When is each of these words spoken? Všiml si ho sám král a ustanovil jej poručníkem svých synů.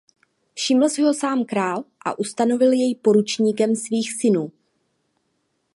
Všiml 0.53 0.89
si 0.89 1.01
ho 1.01 1.13
sám 1.13 1.45
král 1.45 1.83
a 2.05 2.19
ustanovil 2.19 2.71
jej 2.71 2.95
poručníkem 2.95 3.75
svých 3.75 4.13
synů. 4.21 4.51